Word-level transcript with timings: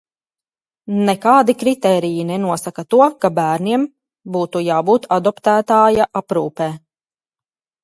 Nekādi 1.09 1.55
kritēriji 1.63 2.25
nenosaka 2.29 2.85
to, 2.95 3.03
ka 3.25 3.31
bērniem 3.41 3.85
būtu 4.39 4.65
jābūt 4.71 5.09
adoptētāja 5.19 6.11
aprūpē. 6.25 6.73